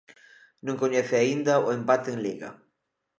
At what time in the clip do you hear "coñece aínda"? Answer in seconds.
0.83-1.53